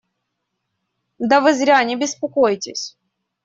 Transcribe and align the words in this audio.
Да 1.29 1.39
вы 1.43 1.53
зря 1.59 1.79
не 1.93 2.01
беспокойтесь. 2.07 2.85